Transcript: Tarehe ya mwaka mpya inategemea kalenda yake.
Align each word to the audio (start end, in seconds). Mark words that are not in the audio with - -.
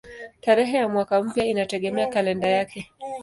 Tarehe 0.43 0.77
ya 0.77 0.89
mwaka 0.89 1.21
mpya 1.23 1.45
inategemea 1.45 2.07
kalenda 2.07 2.47
yake. 2.47 2.91